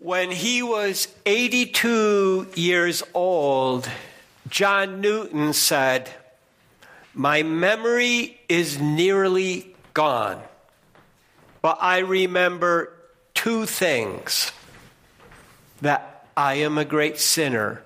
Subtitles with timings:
[0.00, 3.90] When he was 82 years old,
[4.48, 6.08] John Newton said,
[7.14, 10.40] My memory is nearly gone,
[11.62, 12.92] but I remember
[13.34, 14.52] two things
[15.80, 17.82] that I am a great sinner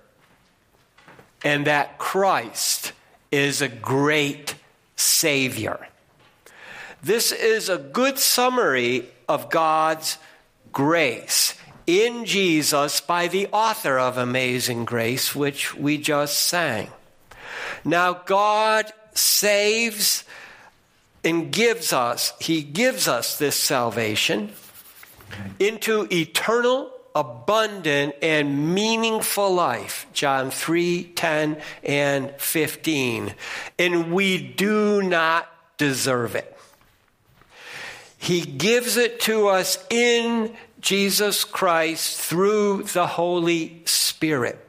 [1.43, 2.93] and that Christ
[3.31, 4.55] is a great
[4.97, 5.89] Savior.
[7.03, 10.19] This is a good summary of God's
[10.73, 11.55] grace
[11.93, 16.89] in Jesus by the author of Amazing Grace, which we just sang.
[17.85, 20.25] Now, God saves
[21.23, 24.53] and gives us, He gives us this salvation
[25.59, 30.07] into eternal, abundant, and meaningful life.
[30.15, 33.35] John 3 10 and 15.
[33.79, 35.47] And we do not
[35.77, 36.57] deserve it.
[38.23, 44.61] He gives it to us in Jesus Christ through the Holy Spirit.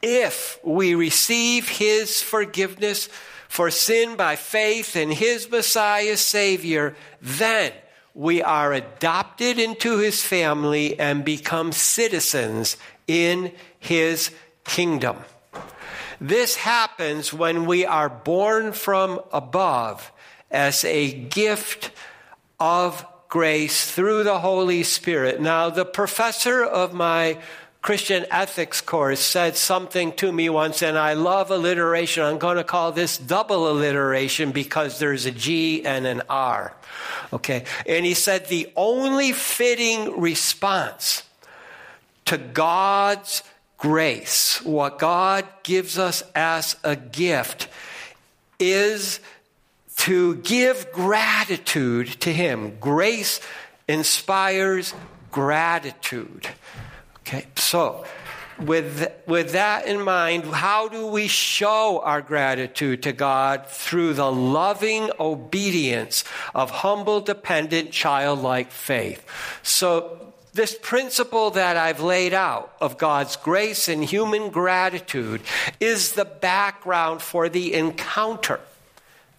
[0.00, 3.10] If we receive His forgiveness
[3.50, 7.72] for sin by faith in His Messiah Savior, then
[8.14, 14.30] we are adopted into His family and become citizens in His
[14.64, 15.18] kingdom.
[16.18, 20.10] This happens when we are born from above
[20.50, 21.90] as a gift
[22.60, 25.40] of grace through the Holy Spirit.
[25.40, 27.38] Now, the professor of my
[27.82, 32.22] Christian ethics course said something to me once, and I love alliteration.
[32.22, 36.74] I'm going to call this double alliteration because there's a G and an R.
[37.32, 37.64] Okay.
[37.86, 41.22] And he said the only fitting response
[42.26, 43.42] to God's
[43.78, 47.68] grace, what God gives us as a gift,
[48.58, 49.20] is
[50.00, 52.78] to give gratitude to Him.
[52.80, 53.38] Grace
[53.86, 54.94] inspires
[55.30, 56.48] gratitude.
[57.18, 58.06] Okay, so
[58.58, 63.66] with, with that in mind, how do we show our gratitude to God?
[63.66, 69.22] Through the loving obedience of humble, dependent, childlike faith.
[69.62, 70.16] So,
[70.52, 75.42] this principle that I've laid out of God's grace and human gratitude
[75.78, 78.60] is the background for the encounter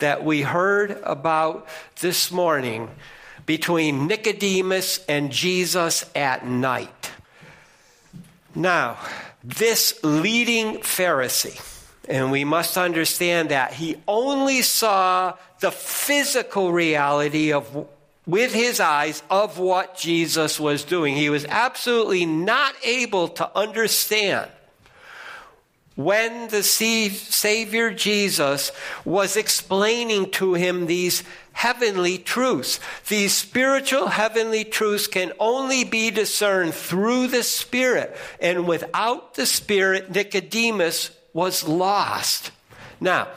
[0.02, 1.68] that we heard about
[2.02, 2.90] this morning
[3.46, 7.12] between Nicodemus and Jesus at night.
[8.54, 8.98] Now,
[9.44, 11.60] this leading Pharisee,
[12.08, 17.88] and we must understand that he only saw the physical reality of
[18.28, 21.16] with his eyes of what Jesus was doing.
[21.16, 24.50] He was absolutely not able to understand
[25.96, 28.72] when the Savior Jesus
[29.04, 32.80] was explaining to him these heavenly truths.
[33.08, 38.16] These spiritual heavenly truths can only be discerned through the Spirit.
[38.40, 42.52] And without the Spirit, Nicodemus was lost.
[43.00, 43.28] Now,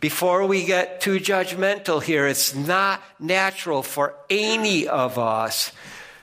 [0.00, 5.70] before we get too judgmental here, it's not natural for any of us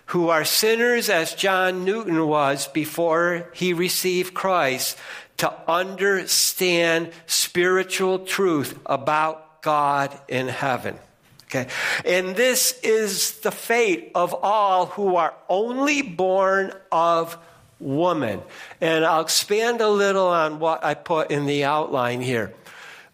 [0.08, 4.98] who are sinners as John Newton was before he received Christ
[5.40, 10.98] to understand spiritual truth about God in heaven.
[11.46, 11.68] Okay.
[12.06, 17.38] And this is the fate of all who are only born of
[17.80, 18.42] woman.
[18.80, 22.54] And I'll expand a little on what I put in the outline here.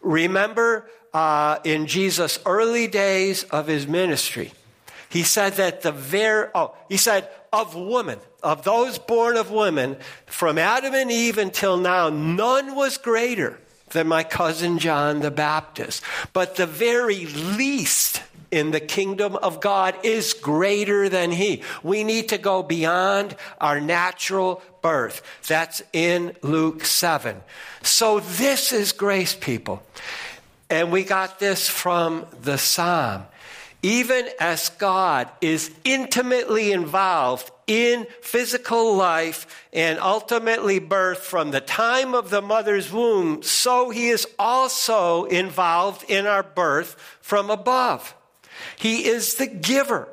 [0.02, 4.52] Remember uh, in Jesus' early days of his ministry,
[5.10, 9.98] he said that the very, oh, he said, of woman, of those born of women,
[10.26, 16.04] from Adam and Eve until now, none was greater than my cousin John the Baptist.
[16.34, 21.64] But the very least in the kingdom of God is greater than he.
[21.84, 25.22] We need to go beyond our natural birth.
[25.48, 27.42] That's in Luke 7.
[27.82, 29.84] So this is grace, people.
[30.70, 33.26] And we got this from the Psalm
[33.86, 42.16] even as God is intimately involved in physical life and ultimately birth from the time
[42.16, 48.16] of the mother's womb, so he is also involved in our birth from above.
[48.76, 50.10] He is the giver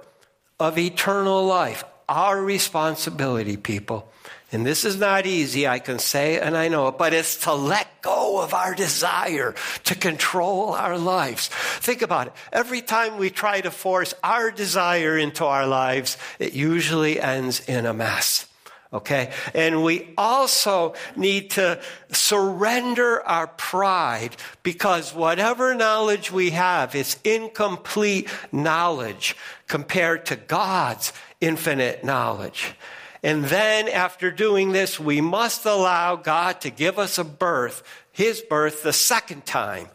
[0.61, 1.83] of eternal life.
[2.11, 4.13] Our responsibility, people,
[4.53, 7.55] and this is not easy, I can say, and I know it, but it's to
[7.55, 9.55] let go of our desire
[9.85, 11.49] to control our lives.
[11.49, 12.35] Think about it.
[12.53, 17.87] Every time we try to force our desire into our lives, it usually ends in
[17.87, 18.47] a mess.
[18.93, 19.33] Okay?
[19.55, 28.29] And we also need to surrender our pride because whatever knowledge we have is incomplete
[28.53, 29.35] knowledge
[29.67, 32.75] compared to God's infinite knowledge.
[33.23, 38.41] And then after doing this, we must allow God to give us a birth, his
[38.41, 39.89] birth, the second time.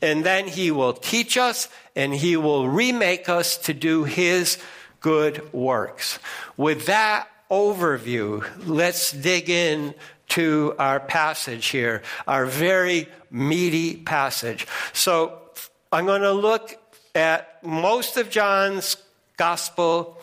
[0.00, 4.58] And then he will teach us and he will remake us to do his
[5.00, 6.18] good works.
[6.56, 9.94] With that overview, let's dig in
[10.30, 14.66] to our passage here, our very meaty passage.
[14.92, 15.38] So
[15.92, 16.76] I'm going to look
[17.14, 18.96] at most of John's
[19.36, 20.20] gospel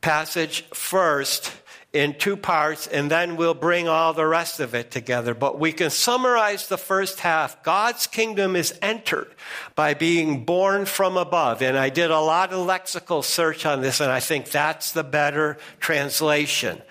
[0.00, 1.52] passage first
[1.92, 5.34] in two parts, and then we'll bring all the rest of it together.
[5.34, 7.62] But we can summarize the first half.
[7.62, 9.34] God's kingdom is entered
[9.74, 11.62] by being born from above.
[11.62, 15.04] And I did a lot of lexical search on this, and I think that's the
[15.04, 16.82] better translation.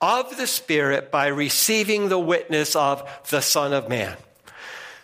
[0.00, 4.16] Of the Spirit by receiving the witness of the Son of Man.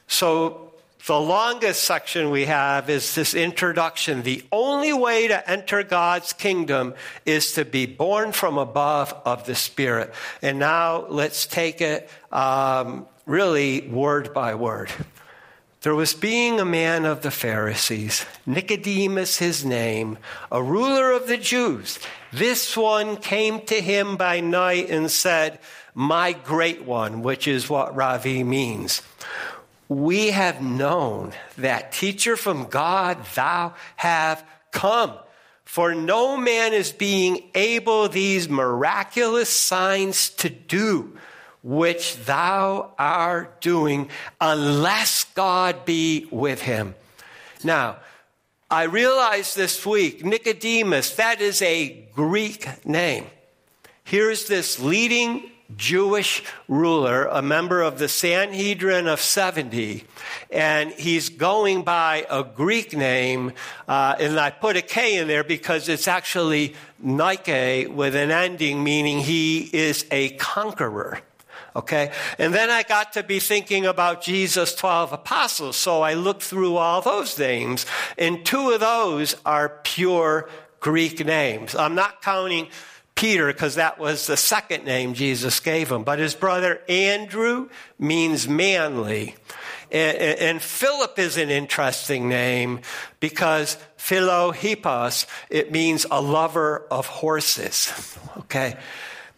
[0.09, 0.66] So
[1.07, 4.23] the longest section we have is this introduction.
[4.23, 6.95] The only way to enter God's kingdom
[7.25, 10.13] is to be born from above of the Spirit.
[10.43, 14.91] And now let's take it um, really word by word.
[15.83, 20.19] There was being a man of the Pharisees, Nicodemus his name,
[20.51, 22.01] a ruler of the Jews.
[22.33, 25.61] This one came to him by night and said,
[25.95, 29.03] My great one, which is what Rabbi means
[29.89, 35.13] we have known that teacher from God thou have come.
[35.65, 41.17] For no man is being able these miraculous signs to do,
[41.63, 44.09] which thou art doing,
[44.41, 46.95] unless God be with him.
[47.65, 47.97] Now,
[48.71, 53.27] I realized this week, Nicodemus, that is a Greek name.
[54.05, 60.05] Here's this leading Jewish ruler, a member of the Sanhedrin of 70,
[60.51, 63.53] and he's going by a Greek name,
[63.89, 68.85] uh, and I put a K in there because it's actually Nike with an ending,
[68.85, 71.21] meaning he is a conqueror.
[71.75, 72.13] Okay?
[72.39, 76.77] And then I got to be thinking about Jesus' 12 apostles, so I looked through
[76.77, 77.87] all those names,
[78.17, 80.49] and two of those are pure
[80.81, 81.75] Greek names.
[81.75, 82.69] I'm not counting
[83.17, 86.05] Peter because that was the second name Jesus gave him.
[86.05, 87.69] But his brother Andrew
[87.99, 89.35] means manly.
[89.91, 92.81] And, and Philip is an interesting name
[93.19, 98.17] because Philohippos, it means a lover of horses.
[98.39, 98.77] Okay.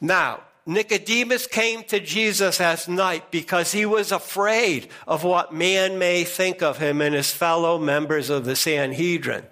[0.00, 6.24] Now, Nicodemus came to Jesus at night because he was afraid of what man may
[6.24, 9.46] think of him and his fellow members of the Sanhedrin.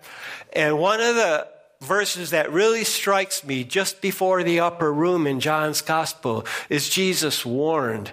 [0.52, 1.48] And one of the
[1.80, 7.44] verses that really strikes me just before the upper room in John's gospel is Jesus
[7.44, 8.12] warned,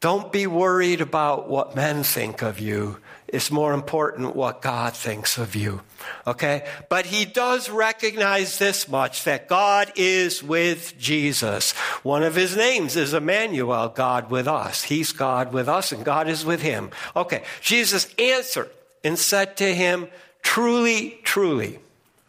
[0.00, 2.98] don't be worried about what men think of you.
[3.28, 5.80] It's more important what God thinks of you.
[6.26, 6.64] Okay?
[6.88, 11.72] But he does recognize this much that God is with Jesus.
[12.02, 14.84] One of his names is Emmanuel, God with us.
[14.84, 16.90] He's God with us and God is with him.
[17.16, 17.42] Okay.
[17.60, 18.70] Jesus answered
[19.02, 20.08] and said to him,
[20.42, 21.80] Truly, truly.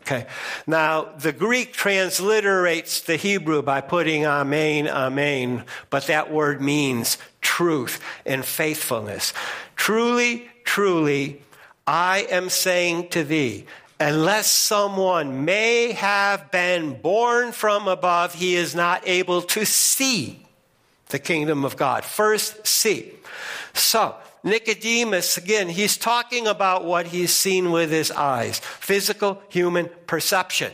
[0.08, 0.26] Okay.
[0.66, 8.00] Now, the Greek transliterates the Hebrew by putting amen, amen, but that word means truth
[8.26, 9.34] and faithfulness.
[9.76, 11.42] Truly, truly,
[11.86, 13.66] I am saying to thee,
[14.00, 20.40] unless someone may have been born from above, he is not able to see
[21.10, 22.06] the kingdom of God.
[22.06, 23.12] First, see.
[23.74, 24.16] So,
[24.48, 30.72] Nicodemus, again, he's talking about what he's seen with his eyes physical human perception.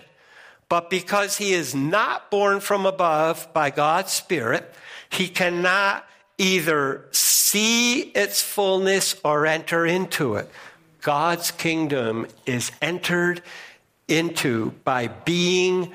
[0.69, 4.73] But because he is not born from above by God's Spirit,
[5.09, 6.05] he cannot
[6.37, 10.49] either see its fullness or enter into it.
[11.01, 13.41] God's kingdom is entered
[14.07, 15.91] into by being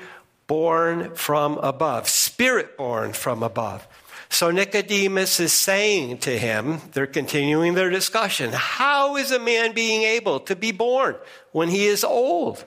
[0.47, 3.87] born from above, spirit born from above.
[4.29, 10.03] So Nicodemus is saying to him, they're continuing their discussion, how is a man being
[10.03, 11.15] able to be born
[11.51, 12.63] when he is old?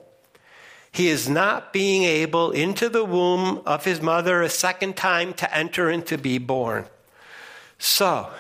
[0.91, 5.57] He is not being able into the womb of his mother a second time to
[5.57, 6.85] enter and to be born.
[7.79, 8.31] So,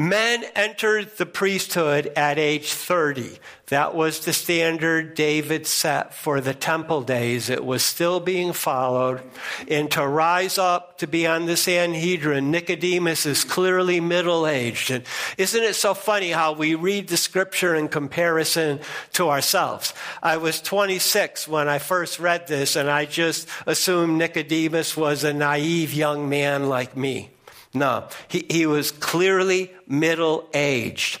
[0.00, 3.40] Men entered the priesthood at age 30.
[3.66, 7.50] That was the standard David set for the temple days.
[7.50, 9.20] It was still being followed.
[9.66, 14.92] And to rise up to be on the Sanhedrin, Nicodemus is clearly middle aged.
[14.92, 15.02] And
[15.36, 18.78] isn't it so funny how we read the scripture in comparison
[19.14, 19.94] to ourselves?
[20.22, 25.32] I was 26 when I first read this, and I just assumed Nicodemus was a
[25.32, 27.30] naive young man like me.
[27.78, 31.20] No, he, he was clearly middle aged.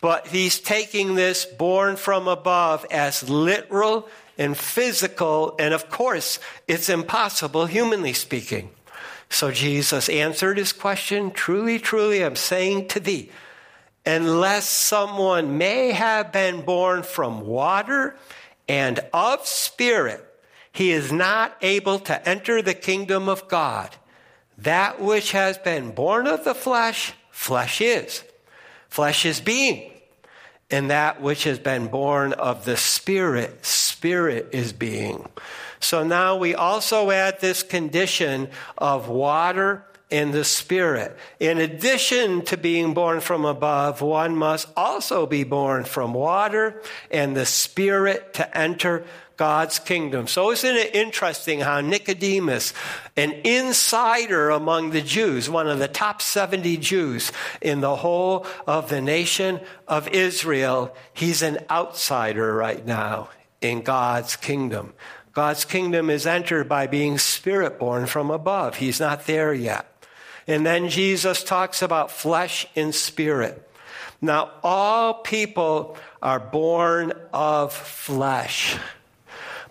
[0.00, 6.88] But he's taking this born from above as literal and physical, and of course, it's
[6.88, 8.70] impossible humanly speaking.
[9.30, 13.30] So Jesus answered his question Truly, truly, I'm saying to thee,
[14.04, 18.16] unless someone may have been born from water
[18.68, 20.24] and of spirit,
[20.72, 23.94] he is not able to enter the kingdom of God.
[24.58, 28.24] That which has been born of the flesh, flesh is.
[28.88, 29.90] Flesh is being.
[30.70, 35.28] And that which has been born of the Spirit, Spirit is being.
[35.80, 41.16] So now we also add this condition of water and the Spirit.
[41.40, 46.80] In addition to being born from above, one must also be born from water
[47.10, 49.04] and the Spirit to enter
[49.36, 50.28] God's kingdom.
[50.28, 52.72] So isn't it interesting how Nicodemus,
[53.16, 58.88] an insider among the Jews, one of the top 70 Jews in the whole of
[58.88, 63.28] the nation of Israel, he's an outsider right now
[63.60, 64.94] in God's kingdom.
[65.32, 68.76] God's kingdom is entered by being spirit born from above.
[68.76, 69.90] He's not there yet.
[70.46, 73.68] And then Jesus talks about flesh and spirit.
[74.20, 78.78] Now, all people are born of flesh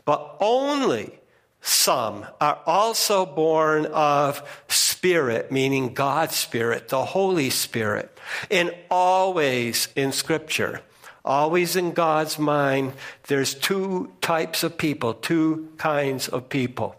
[0.05, 1.19] but only
[1.61, 8.17] some are also born of spirit, meaning God's spirit, the Holy Spirit.
[8.51, 10.81] And always in Scripture,
[11.23, 12.93] always in God's mind,
[13.27, 16.97] there's two types of people, two kinds of people.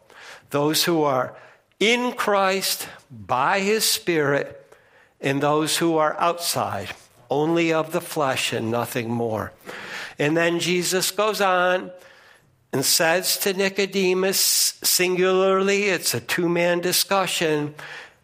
[0.48, 1.36] Those who are
[1.78, 4.60] in Christ by His Spirit,
[5.20, 6.88] and those who are outside,
[7.28, 9.52] only of the flesh and nothing more.
[10.18, 11.90] And then Jesus goes on
[12.74, 14.40] and says to Nicodemus,
[14.82, 17.72] singularly, it's a two man discussion,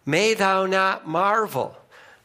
[0.05, 1.79] May thou not marvel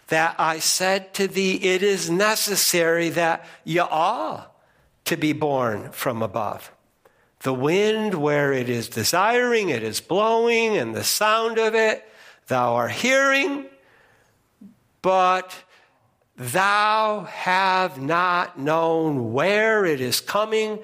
[0.07, 4.59] that I said to thee, It is necessary that ye all
[5.05, 6.71] to be born from above.
[7.41, 12.03] The wind, where it is desiring, it is blowing, and the sound of it
[12.47, 13.67] thou art hearing,
[15.03, 15.55] but
[16.37, 20.79] thou have not known where it is coming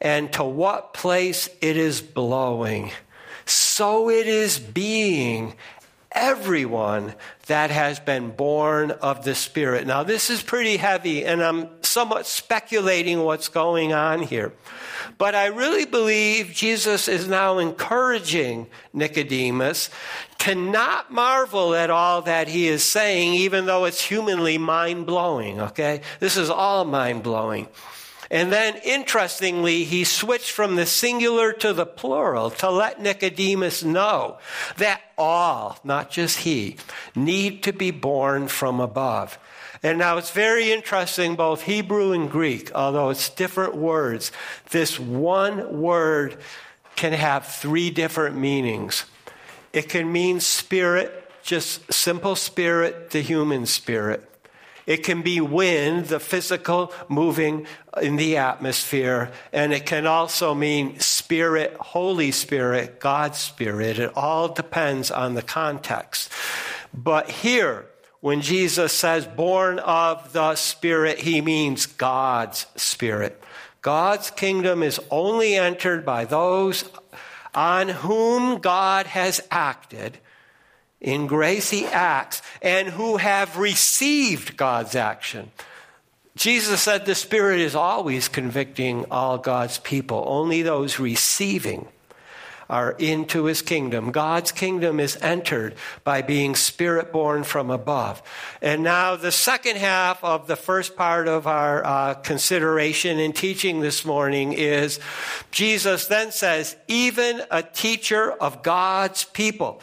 [0.00, 2.90] and to what place it is blowing.
[3.46, 5.54] So it is being
[6.12, 7.14] everyone
[7.46, 9.86] that has been born of the Spirit.
[9.86, 14.52] Now, this is pretty heavy, and I'm somewhat speculating what's going on here.
[15.16, 19.90] But I really believe Jesus is now encouraging Nicodemus
[20.38, 25.60] to not marvel at all that he is saying, even though it's humanly mind blowing,
[25.60, 26.02] okay?
[26.20, 27.68] This is all mind blowing.
[28.30, 34.38] And then, interestingly, he switched from the singular to the plural to let Nicodemus know
[34.76, 36.76] that all, not just he,
[37.16, 39.38] need to be born from above.
[39.82, 44.32] And now it's very interesting, both Hebrew and Greek, although it's different words.
[44.70, 46.36] This one word
[46.96, 49.04] can have three different meanings.
[49.72, 54.27] It can mean spirit, just simple spirit, the human spirit.
[54.88, 57.66] It can be wind, the physical moving
[58.00, 63.98] in the atmosphere, and it can also mean spirit, Holy Spirit, God's Spirit.
[63.98, 66.32] It all depends on the context.
[66.94, 67.84] But here,
[68.20, 73.42] when Jesus says born of the Spirit, he means God's Spirit.
[73.82, 76.88] God's kingdom is only entered by those
[77.54, 80.16] on whom God has acted
[81.00, 85.50] in grace he acts, and who have received God's action.
[86.36, 90.24] Jesus said the Spirit is always convicting all God's people.
[90.26, 91.88] Only those receiving
[92.70, 94.12] are into his kingdom.
[94.12, 95.74] God's kingdom is entered
[96.04, 98.22] by being spirit born from above.
[98.60, 103.80] And now, the second half of the first part of our uh, consideration and teaching
[103.80, 105.00] this morning is
[105.50, 109.82] Jesus then says, even a teacher of God's people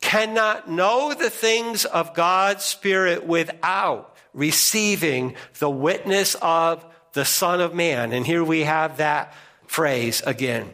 [0.00, 6.84] cannot know the things of God's Spirit without receiving the witness of
[7.14, 8.12] the Son of Man.
[8.12, 9.34] And here we have that
[9.66, 10.70] phrase again.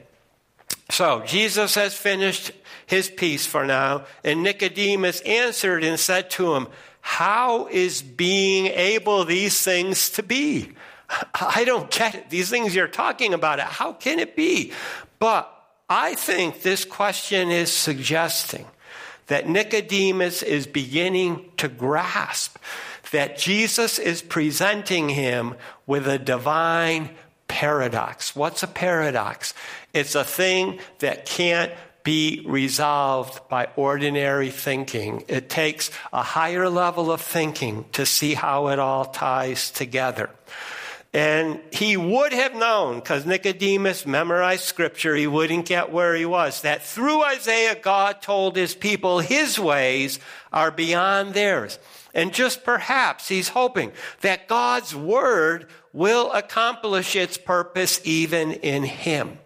[0.91, 2.53] So Jesus has finished
[2.87, 6.69] his piece for now, and Nicodemus answered and said to him,
[7.01, 10.73] How is being able these things to be?
[11.35, 12.31] I don't get it.
[12.31, 13.65] These things you're talking about, it.
[13.65, 14.73] how can it be?
[15.19, 15.51] But
[15.89, 18.67] I think this question is suggesting
[19.33, 22.59] that Nicodemus is beginning to grasp
[23.13, 25.55] that Jesus is presenting him
[25.87, 27.09] with a divine
[27.49, 28.37] paradox.
[28.37, 29.55] What's a paradox?
[29.95, 31.73] It's a thing that can't
[32.05, 35.25] be resolved by ordinary thinking.
[35.29, 40.29] It takes a higher level of thinking to see how it all ties together.
[41.15, 46.63] And he would have known, because Nicodemus memorized scripture, he wouldn't get where he was,
[46.63, 50.19] that through Isaiah, God told his people his ways
[50.55, 51.79] are beyond theirs.
[52.15, 53.93] And just perhaps he's hoping
[54.23, 59.39] that God's word will accomplish its purpose even in him.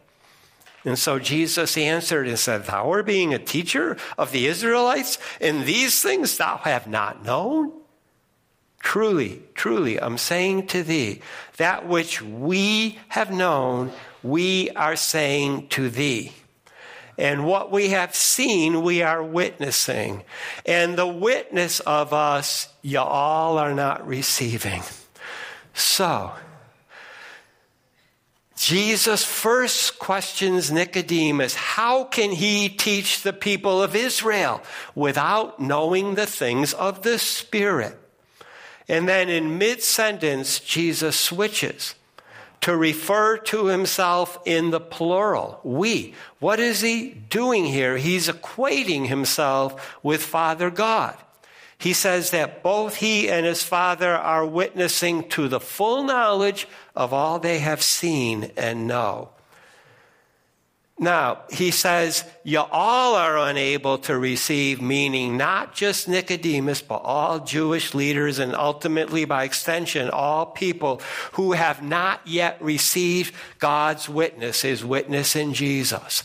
[0.84, 5.64] And so Jesus answered and said, Thou art being a teacher of the Israelites, and
[5.64, 7.72] these things thou have not known?
[8.78, 11.20] Truly, truly, I'm saying to thee,
[11.56, 13.92] that which we have known,
[14.22, 16.32] we are saying to thee.
[17.18, 20.22] And what we have seen, we are witnessing.
[20.66, 24.82] And the witness of us, you all are not receiving.
[25.72, 26.32] So,
[28.56, 34.62] Jesus first questions Nicodemus how can he teach the people of Israel
[34.94, 37.98] without knowing the things of the Spirit?
[38.88, 41.94] And then in mid sentence, Jesus switches
[42.60, 46.14] to refer to himself in the plural, we.
[46.38, 47.96] What is he doing here?
[47.96, 51.16] He's equating himself with Father God.
[51.78, 57.12] He says that both he and his Father are witnessing to the full knowledge of
[57.12, 59.30] all they have seen and know.
[60.98, 67.40] Now, he says, you all are unable to receive, meaning not just Nicodemus, but all
[67.40, 74.62] Jewish leaders and ultimately, by extension, all people who have not yet received God's witness,
[74.62, 76.22] his witness in Jesus.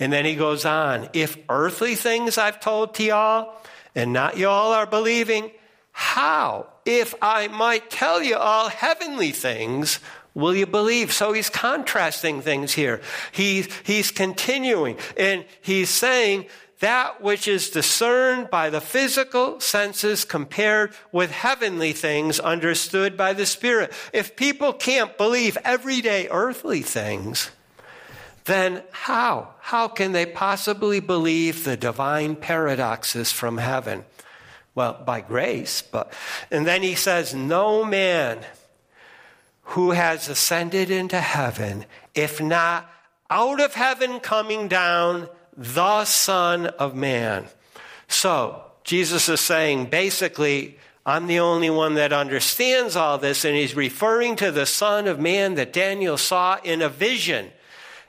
[0.00, 3.54] And then he goes on, if earthly things I've told to y'all,
[3.94, 5.52] and not y'all are believing,
[5.92, 10.00] how, if I might tell you all heavenly things,
[10.34, 11.12] Will you believe?
[11.12, 13.00] So he's contrasting things here.
[13.32, 16.46] He, he's continuing and he's saying
[16.80, 23.46] that which is discerned by the physical senses compared with heavenly things understood by the
[23.46, 23.92] Spirit.
[24.12, 27.50] If people can't believe everyday earthly things,
[28.44, 29.54] then how?
[29.60, 34.04] How can they possibly believe the divine paradoxes from heaven?
[34.74, 36.12] Well, by grace, but,
[36.50, 38.38] and then he says, no man
[39.68, 42.90] who has ascended into heaven, if not
[43.28, 47.46] out of heaven coming down, the Son of Man.
[48.08, 53.76] So, Jesus is saying basically, I'm the only one that understands all this, and he's
[53.76, 57.50] referring to the Son of Man that Daniel saw in a vision.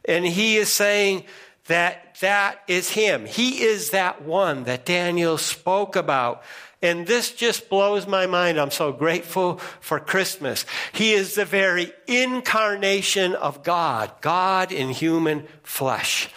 [0.06, 1.26] And he is saying
[1.66, 3.26] that that is him.
[3.26, 6.42] He is that one that Daniel spoke about.
[6.82, 8.58] And this just blows my mind.
[8.58, 10.66] I'm so grateful for Christmas.
[10.94, 16.30] He is the very incarnation of God, God in human flesh.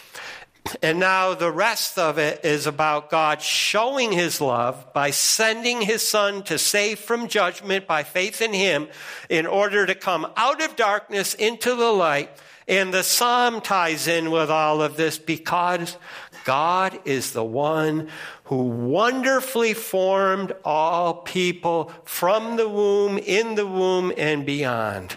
[0.81, 6.07] And now the rest of it is about God showing his love by sending his
[6.07, 8.89] son to save from judgment by faith in him
[9.29, 12.31] in order to come out of darkness into the light.
[12.69, 15.97] And the psalm ties in with all of this because
[16.45, 18.09] God is the one
[18.45, 25.17] who wonderfully formed all people from the womb, in the womb, and beyond.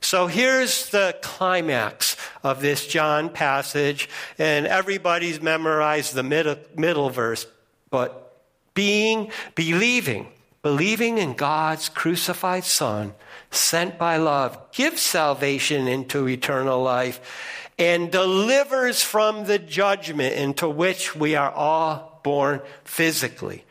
[0.00, 7.46] So here's the climax of this John passage, and everybody's memorized the middle, middle verse,
[7.90, 8.22] but
[8.74, 10.28] being, believing,
[10.62, 13.14] believing in God's crucified Son,
[13.50, 17.20] sent by love, gives salvation into eternal life
[17.78, 23.64] and delivers from the judgment into which we are all born physically.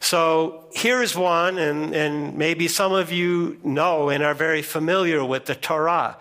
[0.00, 5.46] So here's one, and, and maybe some of you know and are very familiar with
[5.46, 6.16] the Torah.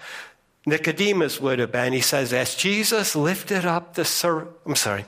[0.66, 1.94] Nicodemus would have been.
[1.94, 5.06] He says, as Jesus lifted up the, ser- I'm sorry,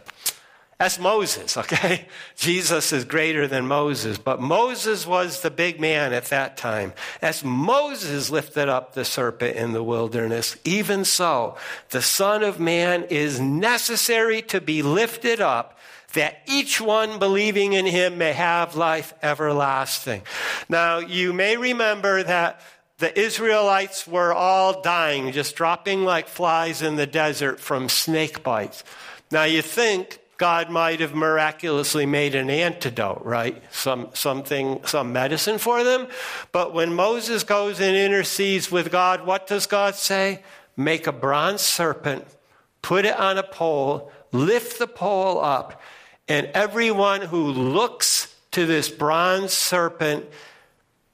[0.79, 2.05] that's Moses, okay?
[2.37, 6.93] Jesus is greater than Moses, but Moses was the big man at that time.
[7.21, 11.57] As Moses lifted up the serpent in the wilderness, even so,
[11.89, 15.77] the Son of Man is necessary to be lifted up
[16.13, 20.21] that each one believing in him may have life everlasting.
[20.69, 22.61] Now, you may remember that
[22.99, 28.85] the Israelites were all dying, just dropping like flies in the desert from snake bites.
[29.29, 33.61] Now, you think God might have miraculously made an antidote, right?
[33.71, 36.07] Some, something, some medicine for them.
[36.53, 40.41] But when Moses goes and intercedes with God, what does God say?
[40.77, 42.25] Make a bronze serpent,
[42.81, 45.81] put it on a pole, lift the pole up,
[46.29, 50.25] and everyone who looks to this bronze serpent,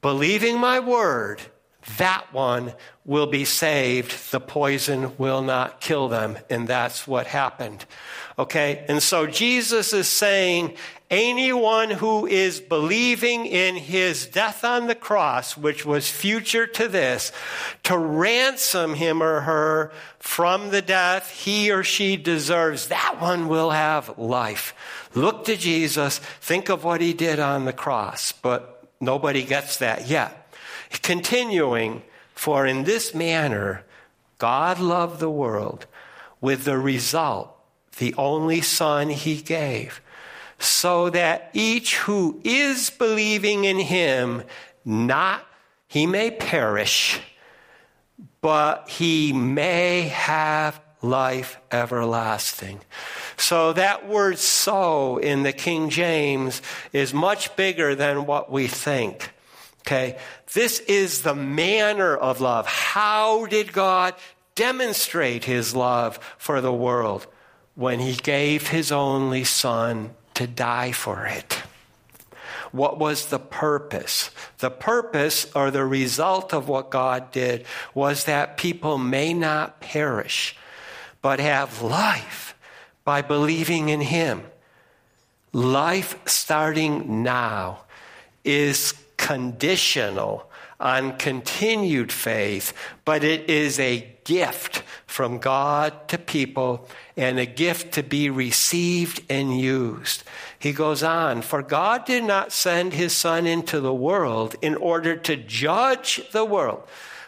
[0.02, 1.42] believing my word,
[1.98, 2.74] that one
[3.06, 4.32] will be saved.
[4.32, 6.38] The poison will not kill them.
[6.50, 7.86] And that's what happened.
[8.38, 8.86] Okay?
[8.88, 10.76] And so Jesus is saying,
[11.10, 17.32] anyone who is believing in his death on the cross, which was future to this,
[17.84, 23.70] to ransom him or her from the death he or she deserves, that one will
[23.70, 24.74] have life.
[25.14, 30.08] Look to Jesus, think of what he did on the cross, but nobody gets that
[30.08, 30.54] yet.
[31.02, 32.02] Continuing,
[32.34, 33.84] for in this manner,
[34.38, 35.86] God loved the world
[36.42, 37.55] with the result,
[37.98, 40.02] the only Son he gave,
[40.60, 44.44] so that each who is believing in him,
[44.84, 45.46] not
[45.88, 47.20] he may perish,
[48.42, 52.82] but he may have life everlasting.
[53.38, 56.62] So that word so in the King James
[56.94, 59.32] is much bigger than what we think.
[59.82, 60.18] Okay.
[60.54, 62.66] This is the manner of love.
[62.66, 64.16] How did God
[64.56, 67.28] demonstrate his love for the world
[67.76, 71.64] when he gave his only son to die for it?
[72.72, 74.32] What was the purpose?
[74.58, 80.58] The purpose or the result of what God did was that people may not perish,
[81.22, 82.54] but have life
[83.06, 84.44] by believing in him.
[85.54, 87.84] Life starting now
[88.44, 92.74] is conditional on continued faith,
[93.06, 99.22] but it is a gift from God to people and a gift to be received
[99.30, 100.24] and used.
[100.58, 105.16] He goes on, for God did not send his Son into the world in order
[105.16, 106.84] to judge the world,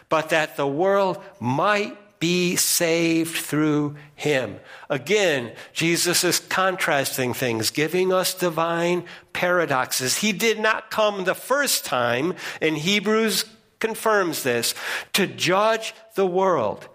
[0.08, 4.58] but that the world might be saved through him.
[4.90, 10.16] Again, Jesus is contrasting things, giving us divine paradoxes.
[10.16, 13.44] He did not come the first time, and Hebrews
[13.78, 14.74] confirms this,
[15.12, 16.88] to judge the world.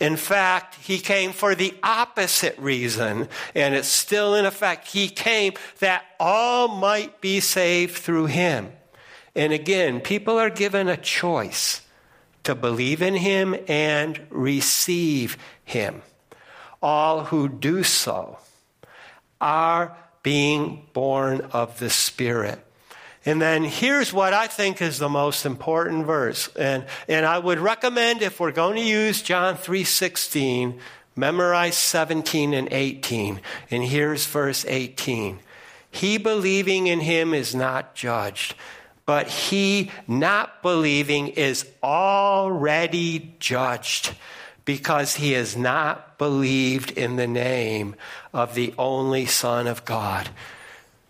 [0.00, 4.88] In fact, he came for the opposite reason, and it's still in effect.
[4.88, 8.72] He came that all might be saved through him.
[9.34, 11.82] And again, people are given a choice
[12.44, 16.02] to believe in him and receive him.
[16.80, 18.38] All who do so
[19.40, 22.64] are being born of the Spirit.
[23.26, 26.48] And then here's what I think is the most important verse.
[26.56, 30.78] And, and I would recommend if we're going to use John 3.16,
[31.16, 33.40] memorize 17 and 18.
[33.70, 35.40] And here's verse 18.
[35.90, 38.54] He believing in him is not judged
[39.08, 44.14] but he not believing is already judged
[44.66, 47.96] because he has not believed in the name
[48.34, 50.28] of the only Son of God.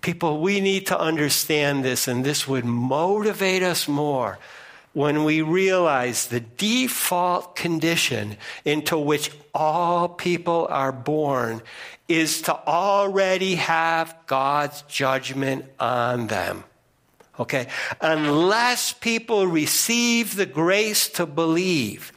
[0.00, 4.38] People, we need to understand this, and this would motivate us more
[4.92, 11.62] when we realize the default condition into which all people are born
[12.08, 16.64] is to already have God's judgment on them.
[17.38, 17.68] Okay?
[18.00, 22.12] Unless people receive the grace to believe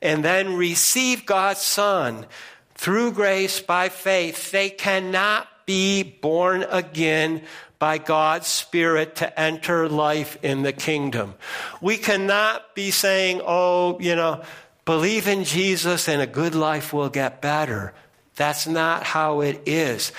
[0.00, 2.26] and then receive God's Son
[2.74, 7.42] through grace by faith, they cannot be born again
[7.78, 11.34] by God's Spirit to enter life in the kingdom.
[11.80, 14.42] We cannot be saying, oh, you know,
[14.84, 17.92] believe in Jesus and a good life will get better.
[18.36, 20.12] That's not how it is.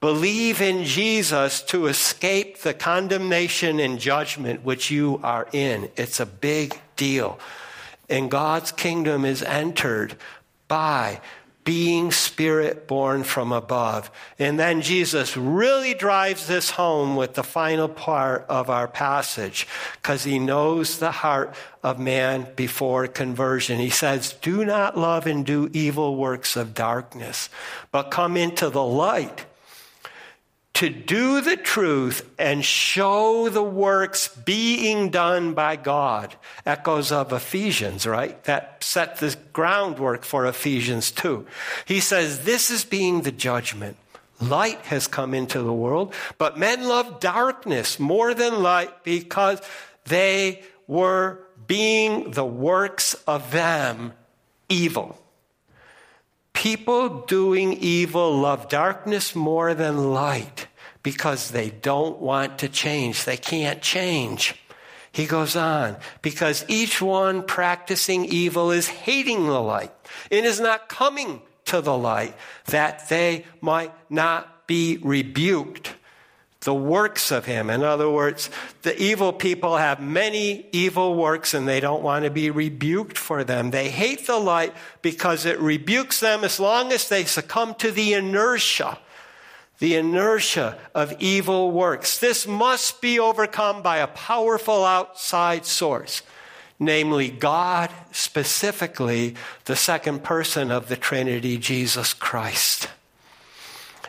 [0.00, 5.88] Believe in Jesus to escape the condemnation and judgment which you are in.
[5.96, 7.38] It's a big deal.
[8.10, 10.16] And God's kingdom is entered
[10.68, 11.20] by
[11.64, 14.10] being spirit born from above.
[14.38, 20.24] And then Jesus really drives this home with the final part of our passage because
[20.24, 23.78] he knows the heart of man before conversion.
[23.78, 27.48] He says, Do not love and do evil works of darkness,
[27.92, 29.46] but come into the light
[30.82, 36.34] to do the truth and show the works being done by God.
[36.66, 38.42] Echoes of Ephesians, right?
[38.42, 41.46] That set the groundwork for Ephesians 2.
[41.84, 43.96] He says, This is being the judgment.
[44.40, 49.62] Light has come into the world, but men love darkness more than light because
[50.06, 54.14] they were being the works of them
[54.68, 55.16] evil.
[56.54, 60.66] People doing evil love darkness more than light
[61.02, 63.24] because they don't want to change.
[63.24, 64.54] They can't change.
[65.12, 69.92] He goes on, because each one practicing evil is hating the light
[70.30, 72.34] and is not coming to the light
[72.66, 75.94] that they might not be rebuked.
[76.60, 77.70] The works of him.
[77.70, 78.48] In other words,
[78.82, 83.42] the evil people have many evil works and they don't want to be rebuked for
[83.42, 83.70] them.
[83.70, 88.14] They hate the light because it rebukes them as long as they succumb to the
[88.14, 88.96] inertia
[89.82, 92.18] the inertia of evil works.
[92.18, 96.22] This must be overcome by a powerful outside source,
[96.78, 102.90] namely God, specifically the second person of the Trinity, Jesus Christ.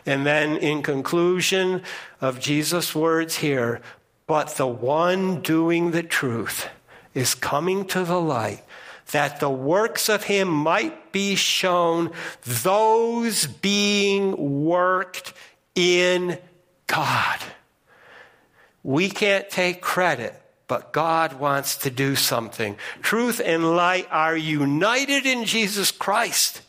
[0.06, 1.82] And then, in conclusion
[2.20, 3.80] of Jesus' words here,
[4.28, 6.68] but the one doing the truth
[7.14, 8.62] is coming to the light
[9.10, 12.10] that the works of him might be shown,
[12.44, 15.32] those being worked
[15.74, 16.38] in
[16.86, 17.38] God.
[18.82, 22.76] We can't take credit, but God wants to do something.
[23.02, 26.60] Truth and light are united in Jesus Christ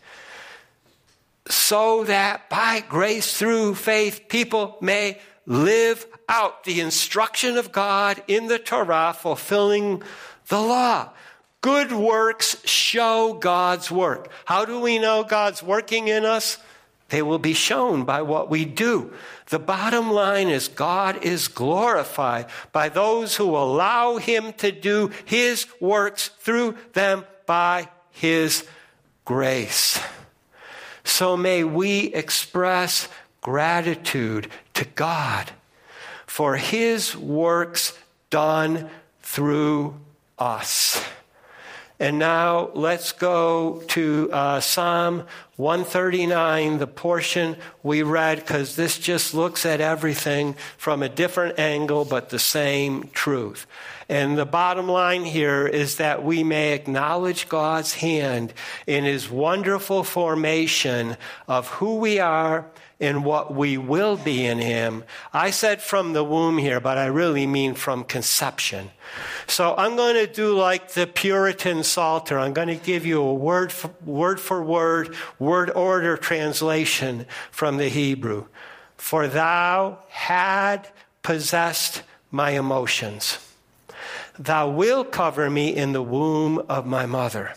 [1.48, 8.48] so that by grace through faith people may live out the instruction of God in
[8.48, 10.02] the Torah, fulfilling
[10.48, 11.10] the law.
[11.62, 14.32] Good works show God's work.
[14.46, 16.58] How do we know God's working in us?
[17.10, 19.14] They will be shown by what we do.
[19.50, 25.68] The bottom line is God is glorified by those who allow Him to do His
[25.80, 28.68] works through them by His
[29.24, 30.00] grace.
[31.04, 33.08] So may we express
[33.42, 35.52] gratitude to God
[36.26, 37.98] for His works
[38.32, 38.90] done
[39.22, 39.96] through
[40.40, 41.04] us.
[42.00, 45.26] And now let's go to uh, Psalm
[45.58, 52.04] 139, the portion we read, because this just looks at everything from a different angle,
[52.04, 53.66] but the same truth.
[54.10, 58.54] And the bottom line here is that we may acknowledge God's hand
[58.86, 61.16] in his wonderful formation
[61.48, 62.66] of who we are
[63.00, 65.04] and what we will be in Him.
[65.34, 68.92] I said from the womb here, but I really mean from conception.
[69.48, 72.40] So I'm going to do like the Puritan Psalter.
[72.40, 75.14] I'm going to give you a word for, word for word,
[75.46, 78.48] word order translation from the Hebrew.
[78.98, 80.90] For thou had
[81.24, 83.40] possessed my emotions.
[84.38, 87.54] Thou wilt cover me in the womb of my mother.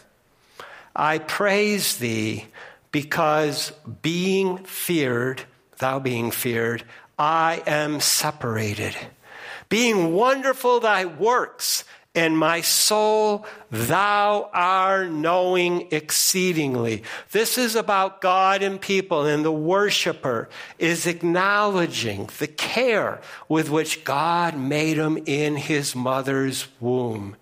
[0.95, 2.47] I praise thee
[2.93, 3.73] because
[4.03, 5.43] being feared,
[5.79, 6.85] thou being feared,
[7.19, 8.97] I am separated.
[9.69, 11.85] Being wonderful thy works,
[12.19, 17.05] and my soul thou art knowing exceedingly.
[17.31, 20.49] This is about God and people, and the worshiper
[20.81, 27.37] is acknowledging the care with which God made him in his mother's womb.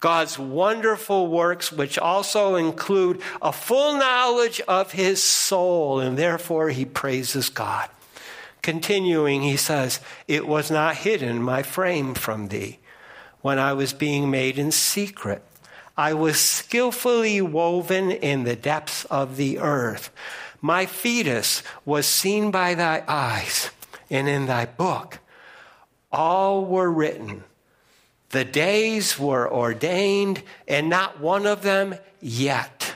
[0.00, 6.84] God's wonderful works, which also include a full knowledge of his soul, and therefore he
[6.84, 7.88] praises God.
[8.62, 12.80] Continuing, he says, It was not hidden, my frame, from thee,
[13.48, 15.42] when I was being made in secret.
[15.96, 20.10] I was skillfully woven in the depths of the earth.
[20.60, 23.70] My fetus was seen by thy eyes,
[24.10, 25.20] and in thy book
[26.12, 27.44] all were written
[28.30, 32.87] the days were ordained, and not one of them yet.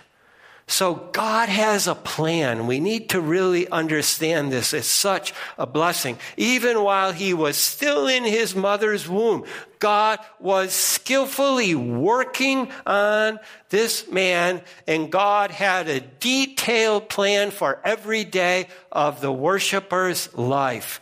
[0.66, 2.66] So God has a plan.
[2.66, 4.72] We need to really understand this.
[4.72, 6.18] It's such a blessing.
[6.37, 9.44] Even while he was still in his mother's womb,
[9.81, 18.25] God was skillfully working on this man, and God had a detailed plan for every
[18.25, 21.01] day of the worshiper's life.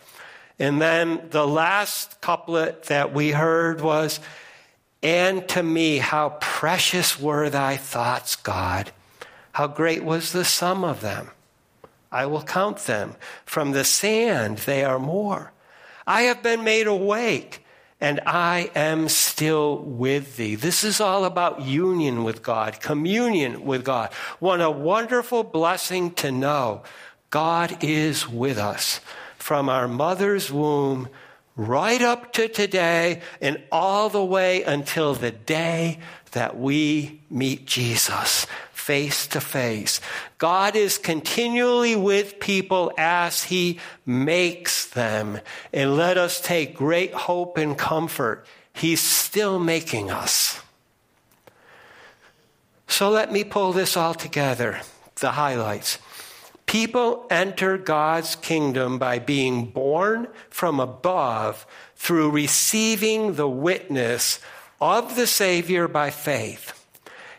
[0.58, 4.20] And then the last couplet that we heard was,
[5.02, 8.92] And to me, how precious were thy thoughts, God.
[9.52, 11.30] How great was the sum of them.
[12.12, 13.14] I will count them.
[13.44, 15.52] From the sand they are more.
[16.06, 17.64] I have been made awake
[18.00, 20.54] and I am still with thee.
[20.54, 24.12] This is all about union with God, communion with God.
[24.38, 26.82] What a wonderful blessing to know
[27.28, 29.00] God is with us
[29.36, 31.08] from our mother's womb
[31.56, 35.98] right up to today and all the way until the day
[36.32, 38.46] that we meet Jesus
[38.80, 40.00] face to face.
[40.38, 45.38] God is continually with people as He makes them.
[45.72, 48.46] And let us take great hope and comfort.
[48.72, 50.62] He's still making us.
[52.88, 54.80] So let me pull this all together
[55.20, 55.98] the highlights.
[56.64, 64.40] People enter God's kingdom by being born from above through receiving the witness
[64.80, 66.79] of the Savior by faith.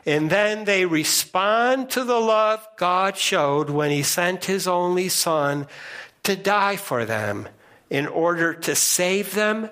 [0.06, 5.68] And then they respond to the love God showed when He sent His only Son
[6.24, 7.48] to die for them
[7.90, 9.70] in order to save them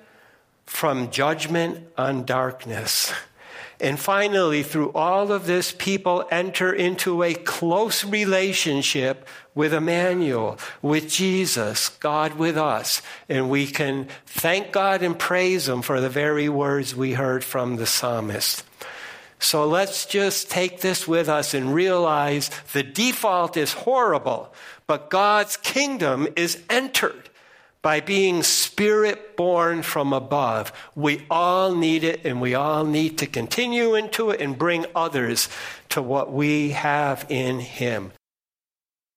[0.65, 3.11] from judgment on darkness.
[3.81, 11.09] And finally, through all of this, people enter into a close relationship with Emmanuel, with
[11.09, 13.01] Jesus, God with us.
[13.29, 17.77] And we can thank God and praise Him for the very words we heard from
[17.77, 18.65] the psalmist.
[19.39, 24.53] So let's just take this with us and realize the default is horrible,
[24.85, 27.29] but God's kingdom is entered
[27.81, 30.73] by being spirit born from above.
[30.95, 35.47] We all need it and we all need to continue into it and bring others
[35.89, 38.11] to what we have in Him.